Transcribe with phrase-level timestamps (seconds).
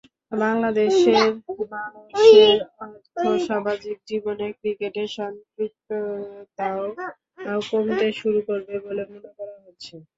[0.35, 1.25] বাংলাদেশের
[1.73, 6.83] মানুষের আর্থসামাজিক জীবনে ক্রিকেটের সম্পৃক্ততাও
[7.69, 9.95] কমতে শুরু করবে বলে মনে করা হচ্ছে।